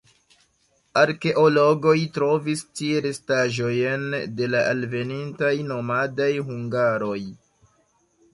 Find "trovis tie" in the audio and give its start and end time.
2.15-3.03